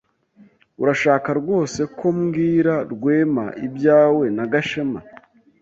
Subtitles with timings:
[0.81, 4.99] Urashaka rwose ko mbwira Rwema ibyawe na Gashema?